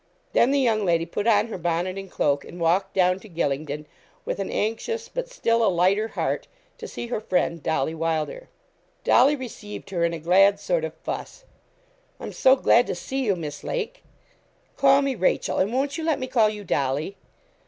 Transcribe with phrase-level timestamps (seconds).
[0.33, 3.85] Then the young lady put on her bonnet and cloak, and walked down to Gylingden,
[4.25, 6.47] with an anxious, but still a lighter heart,
[6.79, 8.49] to see her friend, Dolly Wylder.
[9.03, 11.45] Dolly received her in a glad sort of fuss.
[12.19, 14.01] 'I'm so glad to see you, Miss Lake.'
[14.75, 17.15] 'Call me Rachel; and won't you let me call you Dolly?'